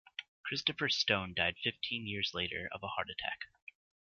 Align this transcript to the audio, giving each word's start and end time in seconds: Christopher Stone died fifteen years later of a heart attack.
Christopher 0.41 0.89
Stone 0.89 1.35
died 1.35 1.57
fifteen 1.63 2.07
years 2.07 2.31
later 2.33 2.67
of 2.73 2.81
a 2.81 2.87
heart 2.87 3.11
attack. 3.11 3.41